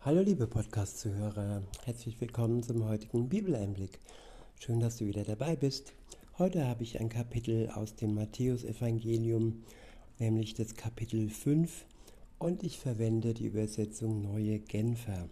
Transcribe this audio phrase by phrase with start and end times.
[0.00, 3.98] Hallo liebe Podcast-Zuhörer, herzlich willkommen zum heutigen Bibeleinblick.
[4.60, 5.92] Schön, dass du wieder dabei bist.
[6.38, 9.64] Heute habe ich ein Kapitel aus dem Matthäusevangelium,
[10.20, 11.84] nämlich das Kapitel 5
[12.38, 15.28] und ich verwende die Übersetzung Neue Genfer.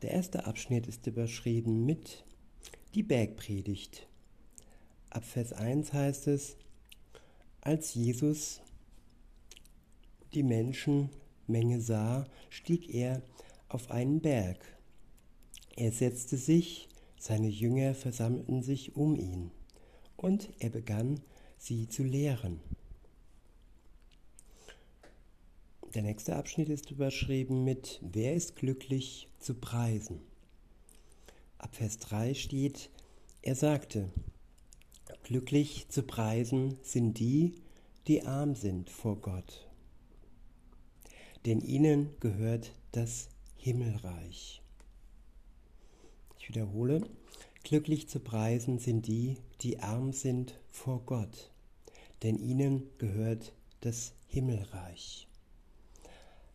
[0.00, 2.24] Der erste Abschnitt ist überschrieben mit
[2.94, 4.08] die Bergpredigt.
[5.10, 6.56] Ab Vers 1 heißt es,
[7.60, 8.62] als Jesus
[10.32, 13.22] die Menschenmenge sah, stieg er
[13.74, 14.64] auf einen Berg.
[15.76, 16.88] Er setzte sich,
[17.18, 19.50] seine Jünger versammelten sich um ihn,
[20.16, 21.20] und er begann,
[21.58, 22.60] sie zu lehren.
[25.92, 30.20] Der nächste Abschnitt ist überschrieben mit Wer ist glücklich zu preisen?
[31.58, 32.90] Ab Vers 3 steht,
[33.42, 34.08] er sagte,
[35.24, 37.54] Glücklich zu preisen sind die,
[38.06, 39.68] die arm sind vor Gott,
[41.44, 43.28] denn ihnen gehört das
[43.64, 44.60] Himmelreich.
[46.38, 47.00] Ich wiederhole,
[47.62, 51.50] glücklich zu preisen sind die, die arm sind vor Gott,
[52.22, 55.28] denn ihnen gehört das Himmelreich.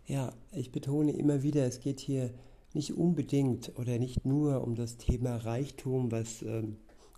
[0.06, 2.32] Ja, ich betone immer wieder, es geht hier
[2.74, 6.62] nicht unbedingt oder nicht nur um das Thema Reichtum, was äh,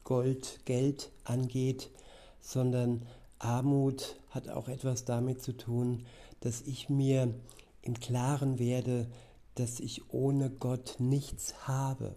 [0.06, 1.92] Gold, Geld angeht,
[2.40, 3.06] sondern
[3.40, 6.06] Armut hat auch etwas damit zu tun,
[6.40, 7.34] dass ich mir
[7.82, 9.10] im Klaren werde,
[9.56, 12.16] dass ich ohne Gott nichts habe.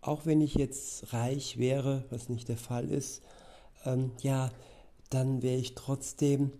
[0.00, 3.22] Auch wenn ich jetzt reich wäre, was nicht der Fall ist,
[3.84, 4.50] ähm, ja,
[5.10, 6.52] dann wäre ich trotzdem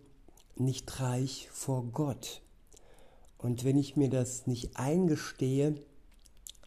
[0.56, 2.42] nicht reich vor Gott.
[3.38, 5.76] Und wenn ich mir das nicht eingestehe,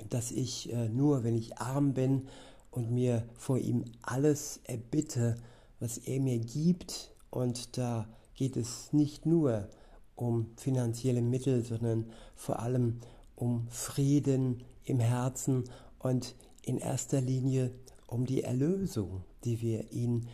[0.09, 2.27] dass ich äh, nur, wenn ich arm bin
[2.71, 5.35] und mir vor ihm alles erbitte,
[5.79, 9.69] was er mir gibt, und da geht es nicht nur
[10.15, 12.99] um finanzielle Mittel, sondern vor allem
[13.43, 15.65] um Frieden im Herzen
[15.99, 17.71] und in erster Linie
[18.07, 20.29] um die Erlösung, die wir ihn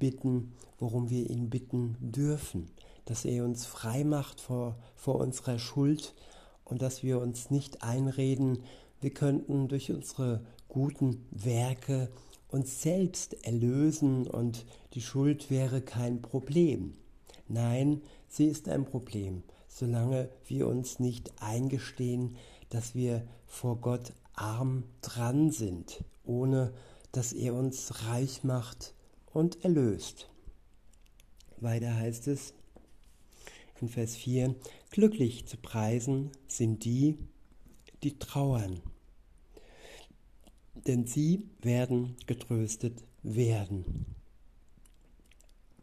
[0.00, 2.66] bitten, worum wir ihn bitten dürfen,
[3.04, 6.14] dass er uns frei macht vor, vor unserer Schuld
[6.64, 8.64] und dass wir uns nicht einreden,
[9.00, 12.10] wir könnten durch unsere guten Werke
[12.48, 16.94] uns selbst erlösen und die Schuld wäre kein Problem.
[17.46, 19.44] Nein, sie ist ein Problem,
[19.76, 22.36] solange wir uns nicht eingestehen,
[22.70, 26.72] dass wir vor Gott arm dran sind, ohne
[27.12, 28.94] dass er uns reich macht
[29.34, 30.30] und erlöst.
[31.58, 32.54] Weiter heißt es
[33.82, 34.54] in Vers 4,
[34.90, 37.18] glücklich zu preisen sind die,
[38.02, 38.80] die trauern,
[40.86, 44.06] denn sie werden getröstet werden.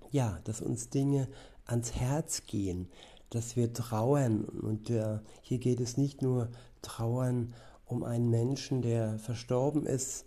[0.10, 1.28] Ja, dass uns Dinge
[1.66, 2.90] ans Herz gehen,
[3.34, 4.46] dass wir trauern.
[4.46, 6.50] Und äh, hier geht es nicht nur
[6.82, 7.54] trauern
[7.86, 10.26] um einen Menschen, der verstorben ist,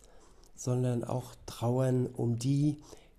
[0.55, 2.79] sondern auch trauern um die,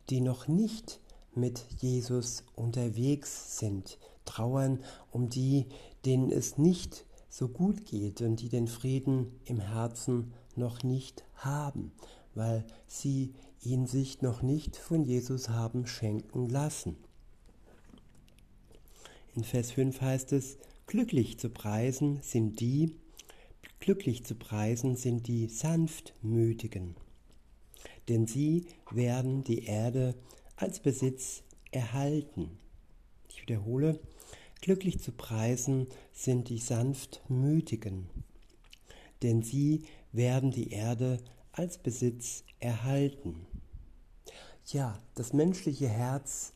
[0.09, 0.99] die noch nicht
[1.35, 3.97] mit Jesus unterwegs sind.
[4.25, 4.79] Trauern
[5.11, 5.67] um die,
[6.05, 11.91] denen es nicht so gut geht und die den Frieden im Herzen noch nicht haben,
[12.33, 16.97] weil sie ihn sich noch nicht von Jesus haben schenken lassen.
[19.37, 22.95] In Vers 5 heißt es, glücklich zu preisen sind die,
[23.79, 26.95] glücklich zu preisen sind die Sanftmütigen,
[28.09, 30.15] denn sie werden die Erde
[30.55, 32.57] als Besitz erhalten.
[33.29, 33.99] Ich wiederhole,
[34.61, 38.09] glücklich zu preisen sind die Sanftmütigen,
[39.21, 41.19] denn sie werden die Erde
[41.51, 43.45] als Besitz erhalten.
[44.65, 46.53] Ja, das menschliche Herz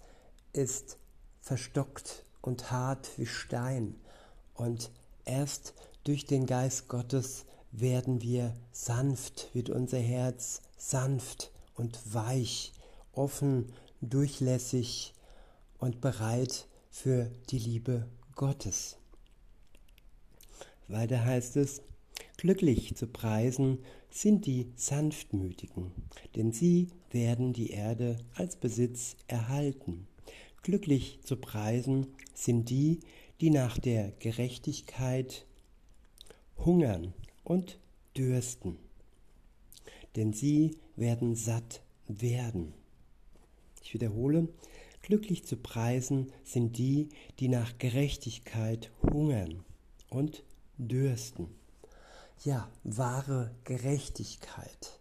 [0.51, 0.97] ist
[1.41, 3.95] verstockt und hart wie Stein.
[4.53, 4.91] Und
[5.25, 12.73] erst durch den Geist Gottes werden wir sanft, wird unser Herz sanft und weich,
[13.13, 13.71] offen,
[14.01, 15.13] durchlässig
[15.77, 18.97] und bereit für die Liebe Gottes.
[20.87, 21.81] Weiter heißt es,
[22.37, 23.79] glücklich zu preisen
[24.09, 25.91] sind die Sanftmütigen,
[26.35, 30.07] denn sie werden die Erde als Besitz erhalten.
[30.63, 32.05] Glücklich zu preisen
[32.35, 32.99] sind die,
[33.39, 35.47] die nach der Gerechtigkeit
[36.55, 37.79] hungern und
[38.15, 38.77] dürsten,
[40.15, 42.75] denn sie werden satt werden.
[43.81, 44.49] Ich wiederhole,
[45.01, 47.09] glücklich zu preisen sind die,
[47.39, 49.63] die nach Gerechtigkeit hungern
[50.11, 50.43] und
[50.77, 51.47] dürsten.
[52.43, 54.99] Ja, wahre Gerechtigkeit,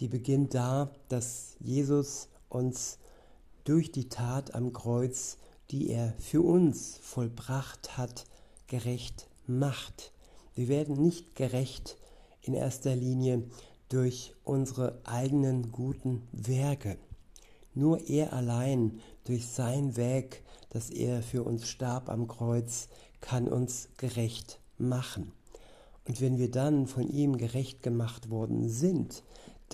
[0.00, 2.98] die beginnt da, dass Jesus uns
[3.64, 5.38] durch die Tat am Kreuz,
[5.70, 8.26] die er für uns vollbracht hat,
[8.66, 10.12] gerecht macht.
[10.54, 11.96] Wir werden nicht gerecht
[12.42, 13.42] in erster Linie
[13.88, 16.98] durch unsere eigenen guten Werke.
[17.74, 22.88] Nur er allein durch sein Weg, dass er für uns starb am Kreuz,
[23.20, 25.32] kann uns gerecht machen.
[26.06, 29.22] Und wenn wir dann von ihm gerecht gemacht worden sind,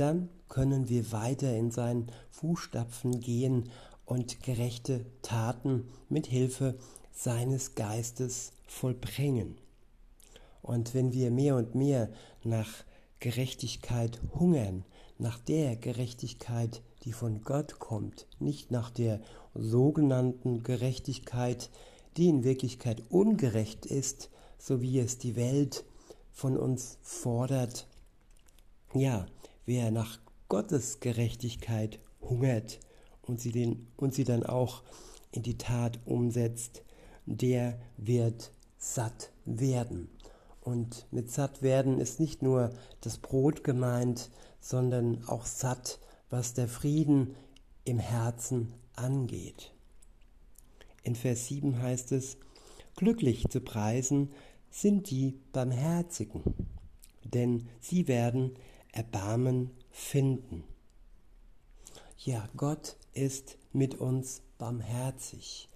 [0.01, 3.71] dann können wir weiter in seinen Fußstapfen gehen
[4.05, 6.77] und gerechte Taten mit Hilfe
[7.13, 9.59] seines Geistes vollbringen.
[10.63, 12.11] Und wenn wir mehr und mehr
[12.43, 12.69] nach
[13.21, 14.85] Gerechtigkeit hungern,
[15.19, 19.21] nach der Gerechtigkeit, die von Gott kommt, nicht nach der
[19.55, 21.71] sogenannten Gerechtigkeit,
[22.17, 25.85] die in Wirklichkeit ungerecht ist, so wie es die Welt
[26.33, 27.87] von uns fordert.
[28.95, 29.27] Ja,
[29.71, 30.19] wer nach
[30.49, 32.81] Gottes Gerechtigkeit hungert
[33.23, 34.83] und sie, den, und sie dann auch
[35.31, 36.83] in die Tat umsetzt,
[37.25, 40.09] der wird satt werden.
[40.61, 42.71] Und mit satt werden ist nicht nur
[43.01, 46.01] das Brot gemeint, sondern auch satt,
[46.31, 47.37] was der Frieden
[47.85, 49.71] im Herzen angeht.
[51.05, 52.39] In Vers 7 heißt es,
[52.97, 54.33] glücklich zu preisen
[54.69, 56.43] sind die Barmherzigen,
[57.23, 58.57] denn sie werden
[58.93, 60.65] Erbarmen finden.
[62.19, 65.69] Ja, Gott ist mit uns barmherzig.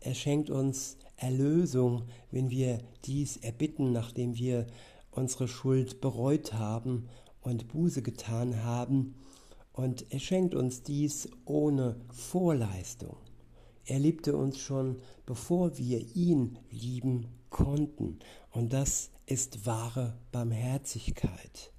[0.00, 4.66] Er schenkt uns Erlösung, wenn wir dies erbitten, nachdem wir
[5.10, 7.08] unsere Schuld bereut haben
[7.42, 9.14] und Buße getan haben.
[9.72, 13.16] Und er schenkt uns dies ohne Vorleistung.
[13.84, 18.18] Er liebte uns schon, bevor wir ihn lieben konnten.
[18.50, 21.72] Und das ist wahre Barmherzigkeit,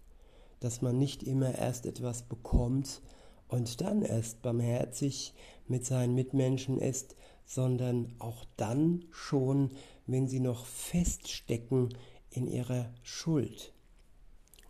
[0.62, 3.02] dass man nicht immer erst etwas bekommt
[3.50, 5.34] und dann erst barmherzig
[5.68, 9.72] mit seinen Mitmenschen ist, sondern auch dann schon,
[10.08, 11.90] wenn sie noch feststecken
[12.30, 13.74] in ihrer Schuld.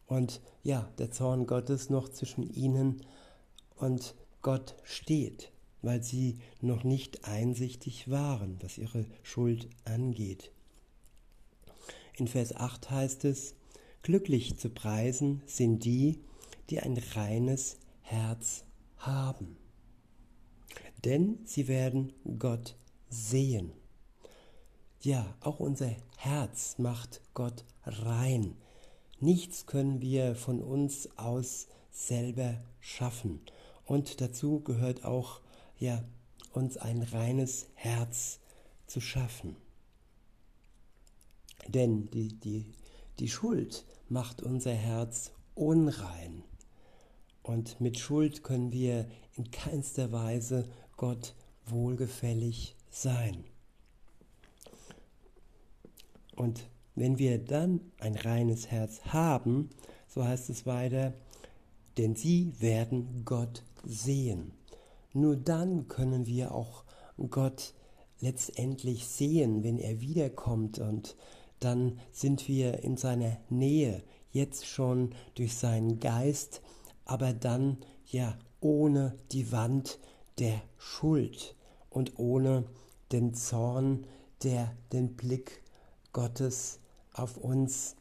[0.08, 3.04] Und ja, der Zorn Gottes noch zwischen ihnen
[3.76, 5.52] und Gott steht,
[5.82, 10.52] weil sie noch nicht einsichtig waren, was ihre Schuld angeht.
[12.18, 13.56] In Vers 8 heißt es,
[14.03, 16.19] glücklich zu preisen sind die,
[16.69, 18.63] die ein reines Herz
[18.98, 19.57] haben
[21.06, 22.75] denn sie werden Gott
[23.09, 23.74] sehen.
[25.01, 28.56] Ja, auch unser Herz macht Gott rein.
[29.19, 33.42] Nichts können wir von uns aus selber schaffen.
[33.86, 35.42] Und dazu gehört auch,
[35.77, 36.03] ja,
[36.53, 38.39] uns ein reines Herz
[38.86, 39.56] zu schaffen.
[41.68, 42.71] Denn die, die,
[43.22, 46.44] die Schuld macht unser Herz unrein.
[47.44, 51.36] Und mit Schuld können wir in keinster Weise Gott
[51.68, 53.44] wohlgefällig sein.
[56.36, 59.70] Und wenn wir dann ein reines Herz haben,
[60.08, 61.14] so heißt es weiter,
[62.00, 64.52] denn sie werden Gott sehen.
[65.14, 66.86] Nur dann können wir auch
[67.30, 67.76] Gott
[68.20, 71.16] letztendlich sehen, wenn er wiederkommt und
[71.62, 76.62] dann sind wir in seiner Nähe, jetzt schon durch seinen Geist,
[77.06, 80.00] aber dann ja ohne die Wand
[80.40, 81.56] der Schuld
[81.90, 82.66] und ohne
[83.12, 84.06] den Zorn,
[84.44, 85.63] der den Blick
[86.13, 86.80] Gottes
[87.13, 87.96] auf uns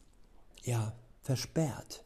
[0.63, 2.03] ja versperrt.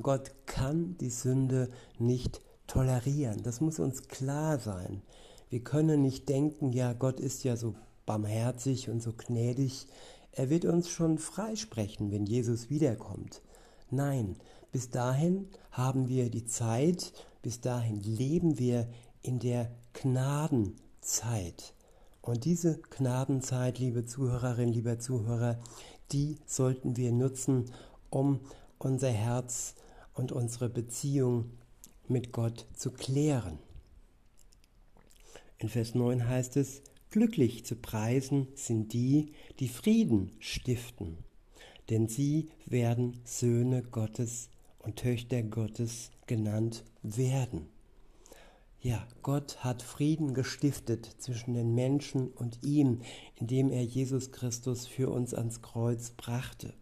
[0.00, 3.42] Gott kann die Sünde nicht tolerieren.
[3.42, 5.02] Das muss uns klar sein.
[5.50, 7.74] Wir können nicht denken, ja, Gott ist ja so
[8.08, 9.86] barmherzig und so gnädig.
[10.32, 13.42] Er wird uns schon freisprechen, wenn Jesus wiederkommt.
[13.90, 14.36] Nein,
[14.72, 17.12] bis dahin haben wir die Zeit,
[17.42, 18.88] bis dahin leben wir
[19.20, 21.74] in der Gnadenzeit.
[22.22, 25.58] Und diese Gnadenzeit, liebe Zuhörerinnen, lieber Zuhörer,
[26.10, 27.70] die sollten wir nutzen,
[28.08, 28.40] um
[28.78, 29.74] unser Herz
[30.14, 31.50] und unsere Beziehung
[32.06, 33.58] mit Gott zu klären.
[35.58, 41.18] In Vers 9 heißt es, glücklich zu preisen sind die, die Frieden stiften,
[41.90, 47.68] denn sie werden Söhne Gottes und Töchter Gottes genannt werden.
[48.80, 53.00] Ja, Gott hat Frieden gestiftet zwischen den Menschen und ihm,
[53.34, 56.74] indem er Jesus Christus für uns ans Kreuz brachte.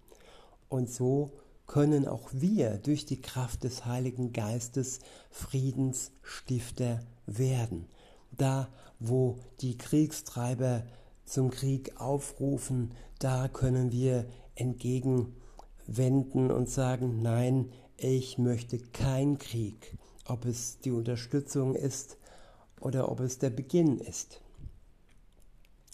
[0.68, 1.32] Und so
[1.66, 7.86] können auch wir durch die Kraft des Heiligen Geistes Friedensstifter werden.
[8.36, 10.84] Da, wo die Kriegstreiber
[11.24, 20.44] zum Krieg aufrufen, da können wir entgegenwenden und sagen, nein, ich möchte keinen Krieg, ob
[20.44, 22.18] es die Unterstützung ist
[22.80, 24.40] oder ob es der Beginn ist.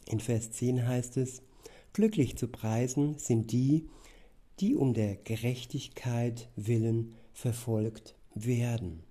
[0.07, 1.43] In Vers 10 heißt es,
[1.93, 3.87] Glücklich zu preisen sind die,
[4.61, 9.03] die um der Gerechtigkeit willen verfolgt werden,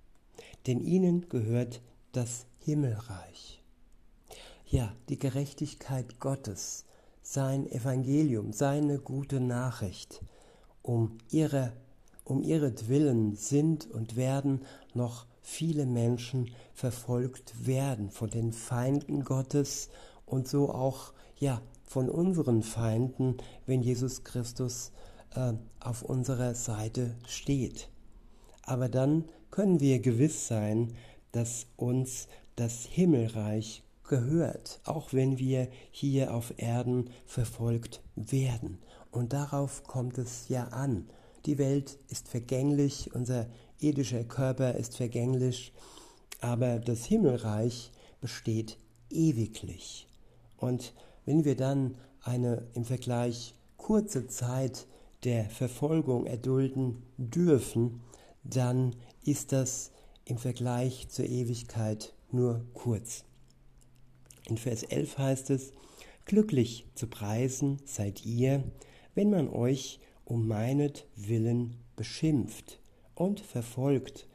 [0.66, 3.64] denn ihnen gehört das Himmelreich.
[4.66, 6.86] Ja, die Gerechtigkeit Gottes,
[7.22, 10.22] sein Evangelium, seine gute Nachricht,
[10.82, 11.74] um ihre
[12.24, 14.62] um ihretwillen sind und werden
[14.94, 19.90] noch viele Menschen verfolgt werden von den Feinden Gottes
[20.26, 24.92] und so auch ja von unseren Feinden, wenn Jesus Christus
[25.36, 27.90] äh, auf unserer Seite steht.
[28.64, 30.94] Aber dann können wir gewiss sein,
[31.34, 32.28] dass uns
[32.62, 38.78] das Himmelreich gehört, auch wenn wir hier auf Erden verfolgt werden.
[39.10, 41.10] Und darauf kommt es ja an.
[41.48, 43.48] Die Welt ist vergänglich, unser
[43.80, 45.74] irdischer Körper ist vergänglich,
[46.40, 47.92] aber das Himmelreich
[48.22, 48.78] besteht
[49.10, 50.08] ewiglich.
[50.58, 50.94] Und
[51.26, 54.86] wenn wir dann eine im Vergleich kurze Zeit
[55.24, 58.02] der Verfolgung erdulden dürfen,
[58.44, 59.90] dann ist das
[60.26, 63.24] im Vergleich zur Ewigkeit nur kurz.
[64.48, 65.72] In Vers 11 heißt es,
[66.26, 68.64] Glücklich zu preisen seid ihr,
[69.16, 72.80] wenn man euch um meinetwillen beschimpft
[73.16, 74.28] und verfolgt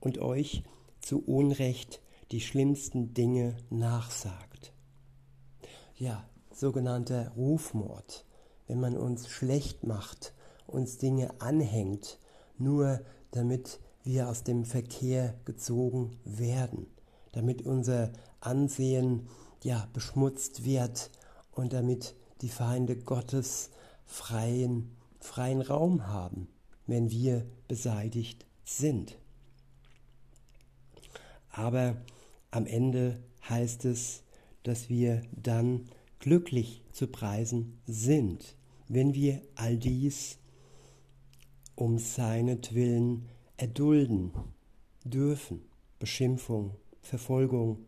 [0.00, 0.64] und euch
[1.00, 2.00] zu Unrecht
[2.32, 4.72] die schlimmsten Dinge nachsagt.
[5.96, 8.24] Ja, sogenannter Rufmord,
[8.66, 10.34] wenn man uns schlecht macht,
[10.66, 12.18] uns Dinge anhängt,
[12.58, 16.86] nur damit wir aus dem Verkehr gezogen werden,
[17.34, 19.28] damit unser Ansehen
[19.62, 21.10] ja beschmutzt wird
[21.52, 23.70] und damit die Feinde Gottes
[24.06, 26.48] freien freien Raum haben,
[26.86, 29.18] wenn wir beseitigt sind.
[31.50, 31.96] Aber
[32.50, 34.22] am Ende heißt es,
[34.62, 35.88] dass wir dann
[36.18, 38.56] glücklich zu preisen sind,
[38.88, 40.38] wenn wir all dies
[41.74, 44.32] um seinetwillen erdulden
[45.04, 45.62] dürfen,
[45.98, 47.86] Beschimpfung, Verfolgung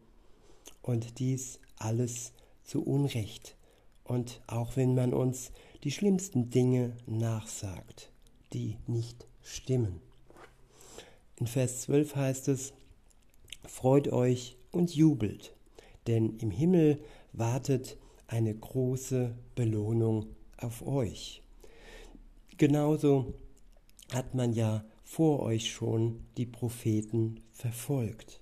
[0.82, 2.32] und dies alles
[2.64, 3.56] zu Unrecht.
[4.04, 5.50] Und auch wenn man uns
[5.82, 8.10] die schlimmsten Dinge nachsagt,
[8.52, 10.00] die nicht stimmen.
[11.36, 12.72] In Vers 12 heißt es,
[13.66, 15.52] Freut euch und jubelt,
[16.06, 17.00] denn im Himmel
[17.32, 21.42] wartet eine große Belohnung auf euch.
[22.58, 23.34] Genauso
[24.12, 28.40] hat man ja vor euch schon die Propheten verfolgt.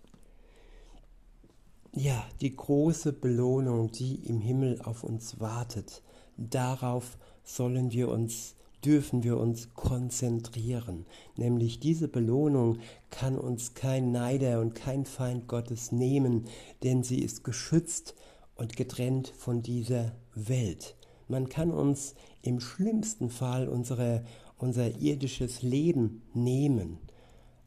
[1.97, 6.03] Ja, die große Belohnung, die im Himmel auf uns wartet,
[6.37, 11.07] darauf sollen wir uns dürfen wir uns konzentrieren.
[11.37, 12.79] Nämlich diese Belohnung
[13.11, 16.47] kann uns kein Neider und kein Feind Gottes nehmen,
[16.83, 18.15] denn sie ist geschützt
[18.57, 20.97] und getrennt von dieser Welt.
[21.29, 24.25] Man kann uns im schlimmsten Fall unsere,
[24.59, 26.99] unser irdisches Leben nehmen,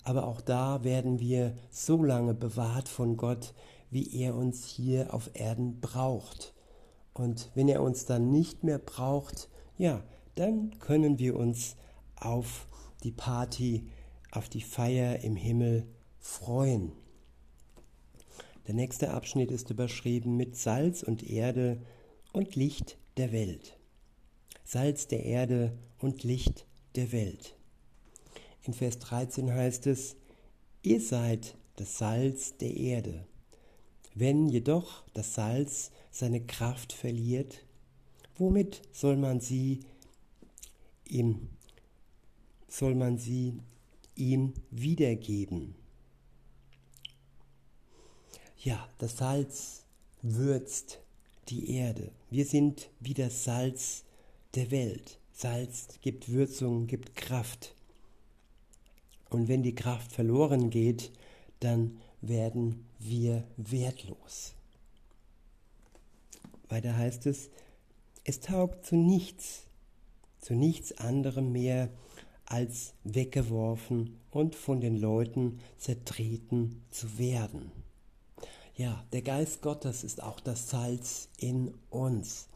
[0.03, 3.53] aber auch da werden wir so lange bewahrt von Gott,
[3.89, 6.53] wie er uns hier auf Erden braucht.
[7.13, 10.03] Und wenn er uns dann nicht mehr braucht, ja,
[10.35, 11.75] dann können wir uns
[12.15, 12.67] auf
[13.03, 13.87] die Party,
[14.31, 15.87] auf die Feier im Himmel
[16.19, 16.91] freuen.
[18.67, 21.81] Der nächste Abschnitt ist überschrieben mit Salz und Erde
[22.33, 23.79] und Licht der Welt.
[24.63, 27.55] Salz der Erde und Licht der Welt.
[28.63, 30.17] In Vers 13 heißt es,
[30.83, 33.25] ihr seid das Salz der Erde.
[34.19, 37.63] Wenn jedoch das Salz seine Kraft verliert,
[38.35, 39.81] womit soll man sie
[41.07, 41.49] ihm,
[42.67, 43.59] soll man sie
[44.15, 45.75] ihm wiedergeben?
[48.57, 49.83] Ja, das Salz
[50.23, 50.97] würzt
[51.49, 52.09] die Erde.
[52.31, 54.03] Wir sind wie das Salz
[54.55, 55.19] der Welt.
[55.31, 57.75] Salz gibt Würzung, gibt Kraft.
[59.29, 61.11] Und wenn die Kraft verloren geht,
[61.59, 64.53] dann werden wir wertlos.
[66.69, 67.49] Weiter heißt es,
[68.23, 69.63] es taugt zu nichts,
[70.39, 71.89] zu nichts anderem mehr,
[72.45, 77.71] als weggeworfen und von den Leuten zertreten zu werden.
[78.75, 82.47] Ja, der Geist Gottes ist auch das Salz in uns.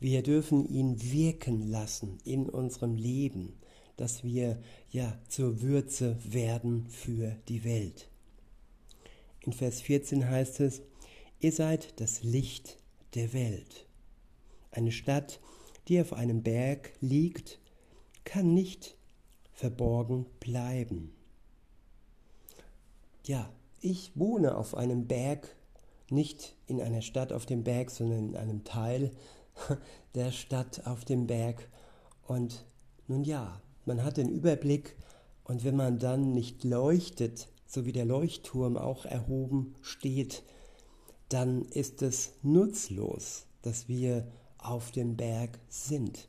[0.00, 3.54] Wir dürfen ihn wirken lassen in unserem Leben,
[3.96, 8.08] dass wir ja zur Würze werden für die Welt.
[9.48, 10.82] In Vers 14 heißt es,
[11.40, 12.76] ihr seid das Licht
[13.14, 13.86] der Welt.
[14.70, 15.40] Eine Stadt,
[15.88, 17.58] die auf einem Berg liegt,
[18.24, 18.98] kann nicht
[19.54, 21.14] verborgen bleiben.
[23.24, 23.50] Ja,
[23.80, 25.56] ich wohne auf einem Berg,
[26.10, 29.12] nicht in einer Stadt auf dem Berg, sondern in einem Teil
[30.14, 31.70] der Stadt auf dem Berg.
[32.26, 32.66] Und
[33.06, 34.94] nun ja, man hat den Überblick
[35.42, 40.42] und wenn man dann nicht leuchtet, so wie der Leuchtturm auch erhoben steht,
[41.28, 46.28] dann ist es nutzlos, dass wir auf dem Berg sind.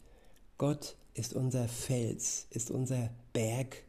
[0.58, 3.84] Gott ist unser Fels, ist unser Berg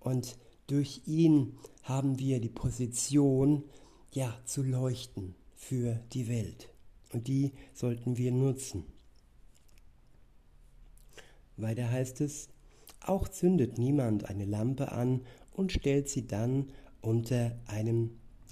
[0.00, 3.64] und durch ihn haben wir die Position,
[4.12, 6.68] ja, zu leuchten für die Welt.
[7.12, 8.84] Und die sollten wir nutzen.
[11.56, 12.48] Weiter heißt es,
[13.06, 18.10] auch zündet niemand eine Lampe an und stellt sie dann unter einem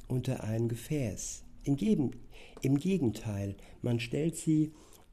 [0.09, 1.45] unter ein Gefäß.
[1.65, 2.13] Im,
[2.63, 4.73] Im Gegenteil, man stellt sie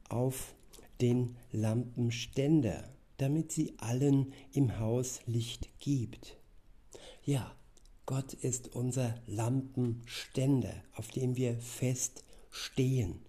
[0.09, 0.55] auf
[1.01, 6.37] den Lampenständer, damit sie allen im Haus Licht gibt.
[7.23, 7.53] Ja,
[8.05, 13.19] Gott ist unser Lampenständer, auf dem wir fest stehen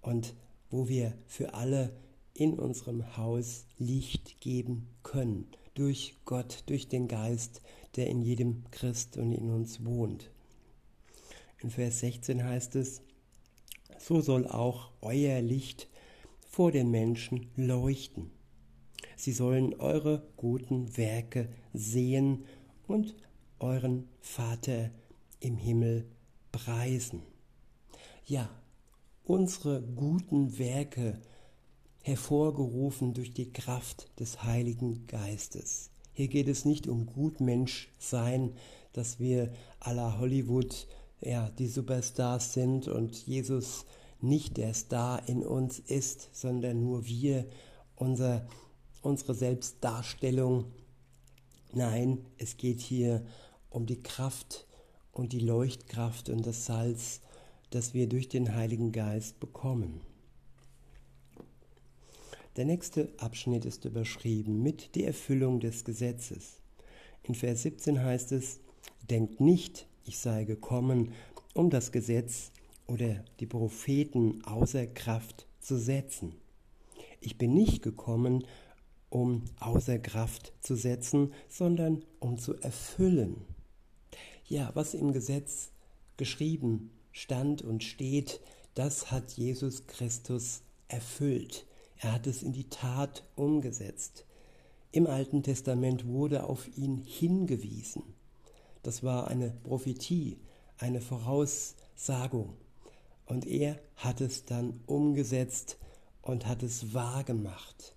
[0.00, 0.34] und
[0.70, 1.92] wo wir für alle
[2.34, 7.62] in unserem Haus Licht geben können, durch Gott, durch den Geist,
[7.96, 10.30] der in jedem Christ und in uns wohnt.
[11.62, 13.02] In Vers 16 heißt es,
[13.98, 15.88] so soll auch euer Licht
[16.48, 18.30] vor den Menschen leuchten.
[19.16, 22.44] Sie sollen eure guten Werke sehen
[22.86, 23.14] und
[23.58, 24.90] euren Vater
[25.40, 26.06] im Himmel
[26.50, 27.22] preisen.
[28.24, 28.48] Ja,
[29.24, 31.20] unsere guten Werke
[32.02, 35.90] hervorgerufen durch die Kraft des Heiligen Geistes.
[36.12, 38.52] Hier geht es nicht um Gutmensch sein,
[38.92, 39.52] dass wir
[39.84, 40.86] la Hollywood
[41.20, 43.84] ja, die Superstars sind und Jesus
[44.20, 47.46] nicht der Star in uns ist, sondern nur wir,
[47.96, 48.46] unser,
[49.02, 50.66] unsere Selbstdarstellung.
[51.72, 53.24] Nein, es geht hier
[53.68, 54.66] um die Kraft
[55.12, 57.20] und die Leuchtkraft und das Salz,
[57.70, 60.00] das wir durch den Heiligen Geist bekommen.
[62.56, 66.60] Der nächste Abschnitt ist überschrieben mit der Erfüllung des Gesetzes.
[67.22, 68.58] In Vers 17 heißt es,
[69.08, 71.12] Denkt nicht, ich sei gekommen,
[71.54, 72.50] um das Gesetz
[72.86, 76.34] oder die Propheten außer Kraft zu setzen.
[77.20, 78.44] Ich bin nicht gekommen,
[79.10, 83.42] um außer Kraft zu setzen, sondern um zu erfüllen.
[84.46, 85.70] Ja, was im Gesetz
[86.16, 88.40] geschrieben stand und steht,
[88.74, 91.66] das hat Jesus Christus erfüllt.
[92.02, 94.24] Er hat es in die Tat umgesetzt.
[94.90, 98.02] Im Alten Testament wurde auf ihn hingewiesen.
[98.82, 100.38] Das war eine Prophetie,
[100.78, 102.56] eine Voraussagung.
[103.26, 105.78] Und er hat es dann umgesetzt
[106.22, 107.94] und hat es wahr gemacht.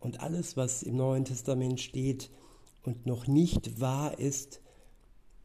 [0.00, 2.30] Und alles, was im Neuen Testament steht
[2.82, 4.60] und noch nicht wahr ist,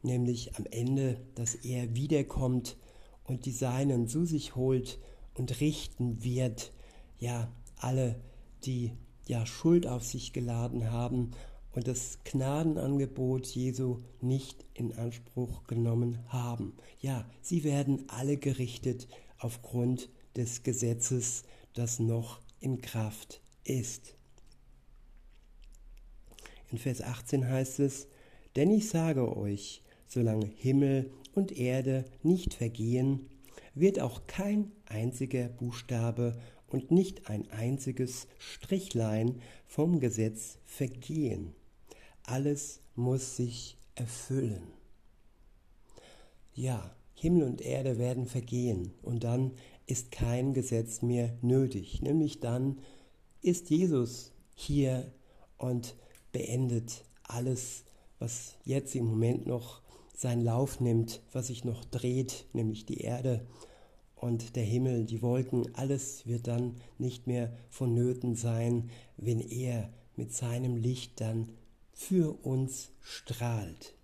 [0.02, 2.76] nämlich am Ende, dass er wiederkommt
[3.24, 4.98] und die Seinen zu sich holt
[5.32, 6.72] und richten wird,
[7.18, 8.20] ja, alle,
[8.64, 8.92] die
[9.26, 11.32] ja Schuld auf sich geladen haben
[11.72, 16.74] und das Gnadenangebot Jesu nicht in Anspruch genommen haben.
[17.00, 24.16] Ja, sie werden alle gerichtet aufgrund des Gesetzes, das noch in Kraft ist.
[26.70, 28.08] In Vers 18 heißt es,
[28.56, 33.28] denn ich sage euch, solange Himmel und Erde nicht vergehen,
[33.74, 36.36] wird auch kein einziger Buchstabe
[36.70, 41.54] und nicht ein einziges Strichlein vom Gesetz vergehen.
[42.24, 44.62] Alles muss sich erfüllen.
[46.54, 49.52] Ja, Himmel und Erde werden vergehen und dann
[49.86, 52.00] ist kein Gesetz mehr nötig.
[52.00, 52.78] Nämlich dann
[53.42, 55.12] ist Jesus hier
[55.58, 55.96] und
[56.32, 57.84] beendet alles,
[58.18, 59.82] was jetzt im Moment noch
[60.14, 63.46] seinen Lauf nimmt, was sich noch dreht, nämlich die Erde
[64.20, 70.34] und der Himmel, die Wolken, alles wird dann nicht mehr vonnöten sein, wenn er mit
[70.34, 71.48] seinem Licht dann
[71.92, 73.94] für uns strahlt.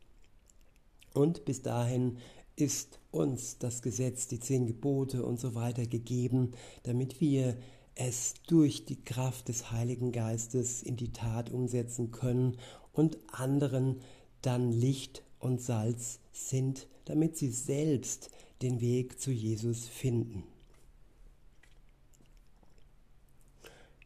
[1.13, 2.17] Und bis dahin
[2.57, 6.53] ist uns das Gesetz, die zehn Gebote und so weiter gegeben,
[6.85, 7.59] damit wir
[7.95, 12.57] es durch die Kraft des Heiligen Geistes in die Tat umsetzen können
[12.95, 14.01] und anderen
[14.41, 18.31] dann Licht und Salz sind, damit sie selbst
[18.63, 20.45] den Weg zu Jesus finden.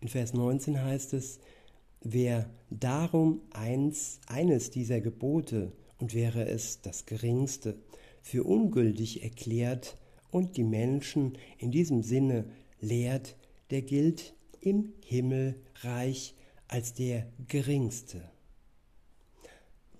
[0.01, 1.41] In Vers 19 heißt es,
[2.01, 7.77] wer darum eins, eines dieser Gebote, und wäre es das geringste,
[8.23, 9.99] für ungültig erklärt
[10.31, 12.47] und die Menschen in diesem Sinne
[12.81, 13.37] lehrt,
[13.71, 16.35] der gilt im Himmelreich
[16.69, 18.23] als der geringste.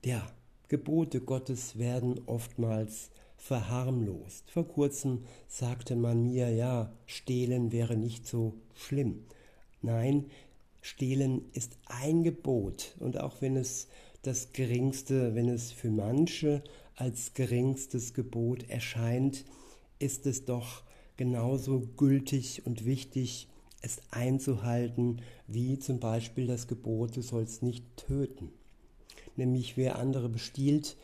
[0.05, 0.27] Ja,
[0.69, 4.51] Gebote Gottes werden oftmals verharmlost.
[4.51, 9.25] Vor kurzem sagte man mir, ja, stehlen wäre nicht so schlimm.
[9.81, 10.27] Nein,
[10.83, 13.89] stehlen ist ein Gebot und auch wenn es
[14.23, 16.63] das geringste, wenn es für manche
[16.97, 19.47] als geringstes Gebot erscheint,
[19.99, 20.83] ist es doch
[21.17, 23.49] genauso gültig und wichtig,
[23.81, 28.51] es einzuhalten, wie zum Beispiel das Gebot, du sollst nicht töten.
[29.37, 30.99] Nämlich wer andere bestiehlt,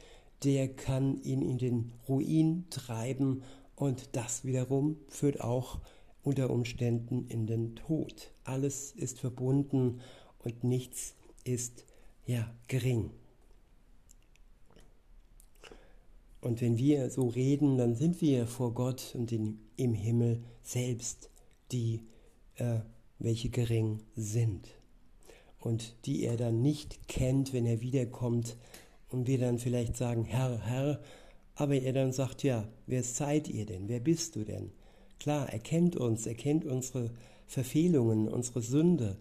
[0.47, 3.43] der kann ihn in den Ruin treiben
[3.75, 5.81] und das wiederum führt auch
[6.23, 8.31] unter Umständen in den Tod.
[8.45, 10.01] Alles ist verbunden
[10.39, 11.85] und nichts ist
[12.27, 13.11] ja gering.
[16.41, 21.29] Und wenn wir so reden, dann sind wir vor Gott und in, im Himmel selbst
[21.73, 22.03] die,
[22.55, 22.79] äh,
[23.19, 24.69] welche gering sind.
[25.59, 28.57] Und die er dann nicht kennt, wenn er wiederkommt
[29.09, 31.01] und wir dann vielleicht sagen, Herr, Herr,
[31.55, 33.89] aber er dann sagt, ja, wer seid ihr denn?
[33.89, 34.73] Wer bist du denn?
[35.19, 37.11] Klar, er kennt uns, er kennt unsere
[37.47, 39.17] Verfehlungen, unsere Sünde,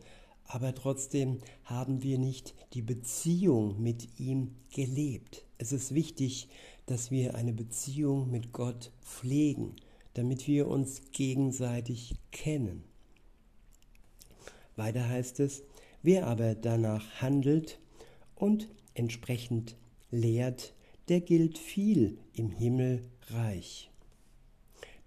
[0.45, 5.45] aber trotzdem haben wir nicht die Beziehung mit ihm gelebt.
[5.57, 6.49] Es ist wichtig,
[6.85, 9.75] dass wir eine Beziehung mit Gott pflegen,
[10.13, 12.83] damit wir uns gegenseitig kennen.
[14.75, 15.63] Weiter heißt es,
[16.03, 17.79] wer aber danach handelt
[18.35, 19.75] und entsprechend
[20.09, 20.73] lehrt,
[21.07, 23.91] der gilt viel im Himmelreich.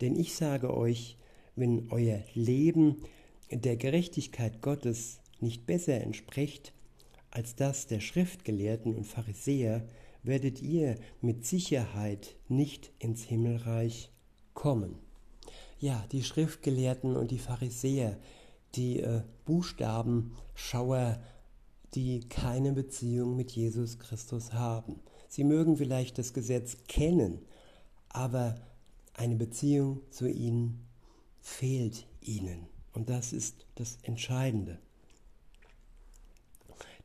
[0.01, 1.17] Denn ich sage euch,
[1.57, 3.03] wenn euer Leben
[3.51, 6.73] der Gerechtigkeit Gottes nicht besser entspricht
[7.31, 9.87] als das der Schriftgelehrten und Pharisäer,
[10.23, 14.11] werdet ihr mit Sicherheit nicht ins Himmelreich
[14.55, 14.99] kommen.
[15.79, 18.19] Ja, die Schriftgelehrten und die Pharisäer,
[18.75, 21.23] die äh, Buchstabenschauer,
[21.95, 25.01] die keine Beziehung mit Jesus Christus haben.
[25.29, 27.41] Sie mögen vielleicht das Gesetz kennen,
[28.09, 28.57] aber
[29.15, 30.87] eine Beziehung zu ihnen
[31.41, 32.67] fehlt ihnen.
[32.93, 34.79] Und das ist das Entscheidende.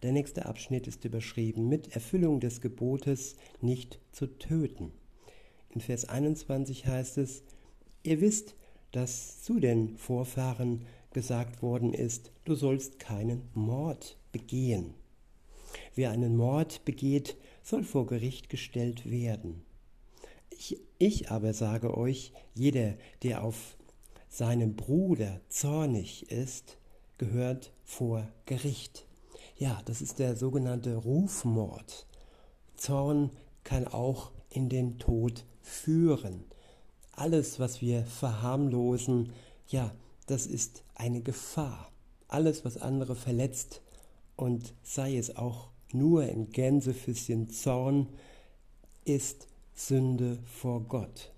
[0.02, 4.92] Der nächste Abschnitt ist überschrieben mit Erfüllung des Gebotes nicht zu töten.
[5.70, 7.44] In Vers 21 heißt es,
[8.04, 8.56] ihr wisst,
[8.92, 14.94] dass zu den Vorfahren gesagt worden ist, du sollst keinen Mord begehen.
[15.96, 19.64] Wer einen Mord begeht, soll vor Gericht gestellt werden.
[20.50, 23.78] Ich, ich aber sage euch, jeder, der auf
[24.28, 26.78] seinem Bruder zornig ist,
[27.18, 29.06] gehört vor Gericht.
[29.56, 32.08] Ja, das ist der sogenannte Rufmord.
[32.76, 33.30] Zorn
[33.64, 36.44] kann auch in den Tod führen.
[37.12, 39.32] Alles, was wir verharmlosen,
[39.68, 39.94] ja,
[40.26, 41.92] das ist eine Gefahr.
[42.28, 43.82] Alles, was andere verletzt
[44.36, 48.10] und sei es auch nur ein Gänsefüßchen Zorn,
[49.06, 51.32] ist Sünde vor Gott.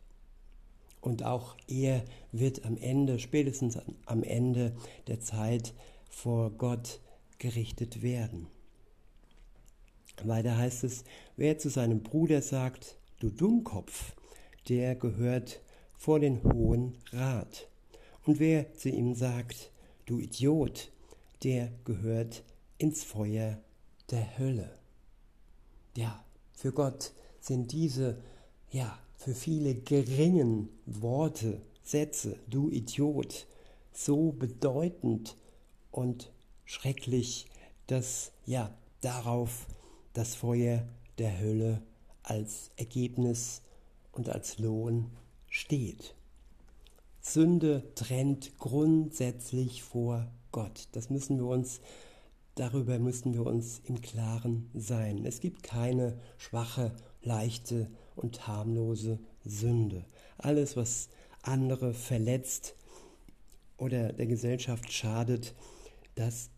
[1.02, 4.76] Und auch er wird am Ende, spätestens am Ende
[5.08, 5.74] der Zeit
[6.10, 7.00] vor Gott
[7.38, 8.48] gerichtet werden.
[10.24, 11.04] Weiter heißt es,
[11.36, 14.16] wer zu seinem Bruder sagt, du Dummkopf,
[14.70, 15.62] der gehört
[15.98, 17.68] vor den Hohen Rat.
[18.24, 19.72] Und wer zu ihm sagt,
[20.06, 20.92] du Idiot,
[21.44, 22.44] der gehört
[22.78, 23.58] ins Feuer
[24.12, 24.78] der Hölle.
[25.96, 28.22] Ja, für Gott sind diese,
[28.72, 33.48] ja, für viele geringen Worte, Sätze, du Idiot,
[33.94, 35.38] so bedeutend
[35.92, 36.32] und
[36.66, 37.48] schrecklich,
[37.88, 39.68] dass ja darauf
[40.14, 41.82] das Feuer der Hölle
[42.24, 43.62] als Ergebnis
[44.12, 45.12] und als Lohn
[45.48, 46.16] steht.
[47.22, 50.88] Sünde trennt grundsätzlich vor Gott.
[50.92, 51.82] Das müssen wir uns,
[52.56, 55.26] darüber müssen wir uns im Klaren sein.
[55.26, 60.06] Es gibt keine schwache, leichte und harmlose Sünde.
[60.38, 61.10] Alles, was
[61.42, 62.76] andere verletzt
[63.78, 65.54] oder der Gesellschaft schadet,
[66.16, 66.50] das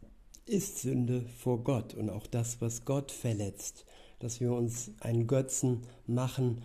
[0.46, 3.86] ist Sünde vor Gott und auch das, was Gott verletzt,
[4.20, 6.62] dass wir uns einen Götzen machen,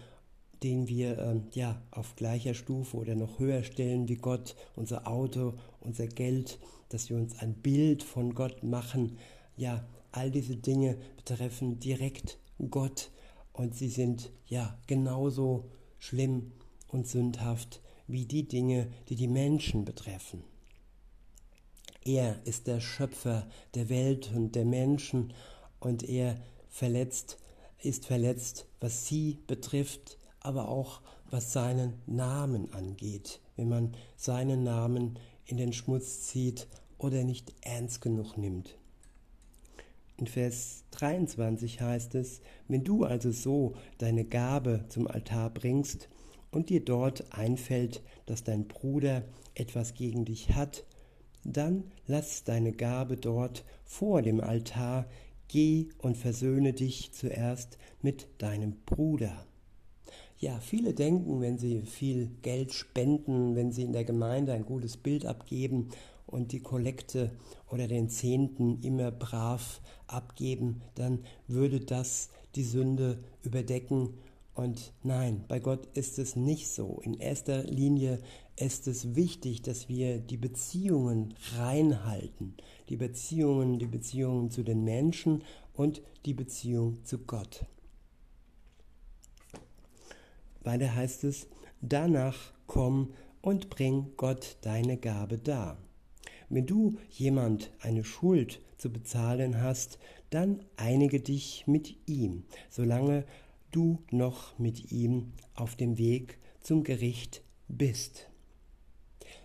[0.62, 5.54] den wir ähm, ja auf gleicher Stufe oder noch höher stellen wie Gott, unser Auto,
[5.80, 9.18] unser Geld, dass wir uns ein Bild von Gott machen.
[9.56, 12.38] Ja, all diese Dinge betreffen direkt
[12.70, 13.10] Gott
[13.52, 16.52] und sie sind ja genauso schlimm
[16.88, 20.44] und sündhaft wie die Dinge, die die Menschen betreffen.
[22.04, 25.32] Er ist der Schöpfer der Welt und der Menschen
[25.78, 26.36] und er
[26.68, 27.38] verletzt,
[27.78, 31.00] ist verletzt, was sie betrifft, aber auch
[31.30, 38.00] was seinen Namen angeht, wenn man seinen Namen in den Schmutz zieht oder nicht ernst
[38.00, 38.76] genug nimmt.
[40.16, 46.08] In Vers 23 heißt es, wenn du also so deine Gabe zum Altar bringst
[46.50, 49.24] und dir dort einfällt, dass dein Bruder
[49.54, 50.84] etwas gegen dich hat,
[51.44, 55.06] dann lass deine Gabe dort vor dem Altar,
[55.48, 59.46] geh und versöhne dich zuerst mit deinem Bruder.
[60.42, 64.96] Ja, viele denken, wenn sie viel Geld spenden, wenn sie in der Gemeinde ein gutes
[64.96, 65.90] Bild abgeben
[66.26, 67.30] und die Kollekte
[67.70, 74.14] oder den Zehnten immer brav abgeben, dann würde das die Sünde überdecken.
[74.56, 77.00] Und nein, bei Gott ist es nicht so.
[77.04, 78.18] In erster Linie
[78.56, 82.54] ist es wichtig, dass wir die Beziehungen reinhalten.
[82.88, 87.64] Die Beziehungen, die Beziehungen zu den Menschen und die Beziehung zu Gott.
[90.64, 91.46] Weiter heißt es,
[91.80, 95.78] danach komm und bring Gott deine Gabe dar.
[96.48, 99.98] Wenn du jemand eine Schuld zu bezahlen hast,
[100.30, 103.24] dann einige dich mit ihm, solange
[103.70, 108.28] du noch mit ihm auf dem Weg zum Gericht bist.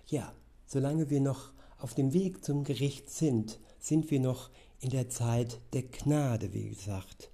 [0.08, 0.34] Ja,
[0.66, 4.50] solange wir noch auf dem Weg zum Gericht sind, sind wir noch
[4.80, 7.30] in der Zeit der Gnade, wie gesagt.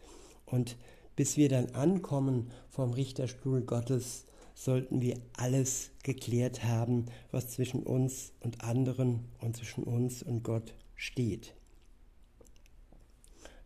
[0.46, 0.78] Und
[1.16, 8.34] bis wir dann ankommen vom Richterstuhl Gottes, sollten wir alles geklärt haben, was zwischen uns
[8.40, 11.56] und anderen und zwischen uns und Gott steht.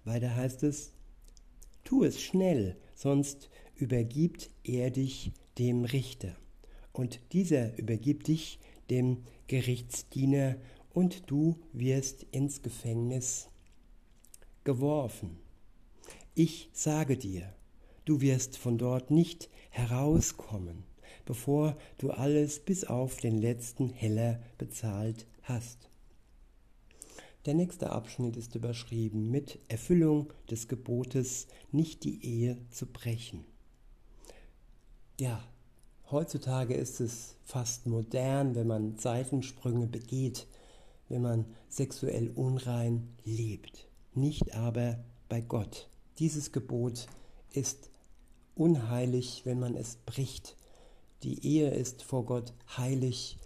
[0.05, 0.93] Weiter heißt es,
[1.83, 6.35] tu es schnell, sonst übergibt er dich dem Richter.
[6.93, 10.55] Und dieser übergibt dich dem Gerichtsdiener
[10.93, 13.49] und du wirst ins Gefängnis
[14.63, 15.37] geworfen.
[16.39, 17.51] Ich sage dir,
[18.05, 20.83] du wirst von dort nicht herauskommen,
[21.25, 25.89] bevor du alles bis auf den letzten Heller bezahlt hast.
[27.47, 33.43] Der nächste Abschnitt ist überschrieben mit Erfüllung des Gebotes, nicht die Ehe zu brechen.
[35.19, 35.43] Ja,
[36.11, 40.45] heutzutage ist es fast modern, wenn man Seitensprünge begeht,
[41.09, 45.89] wenn man sexuell unrein lebt, nicht aber bei Gott.
[46.19, 47.07] Dieses Gebot
[47.53, 47.91] ist
[48.55, 50.55] unheilig, wenn man es bricht.
[51.21, 53.37] Die Ehe ist vor Gott heilig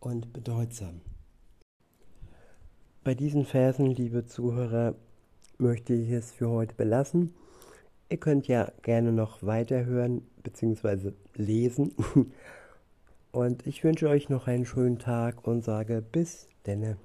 [0.00, 1.02] und bedeutsam.
[3.02, 4.94] Bei diesen Versen, liebe Zuhörer,
[5.58, 7.34] möchte ich es für heute belassen.
[8.08, 11.12] Ihr könnt ja gerne noch weiterhören bzw.
[11.34, 11.92] lesen.
[13.32, 16.98] Und ich wünsche euch noch einen schönen Tag und sage bis denne.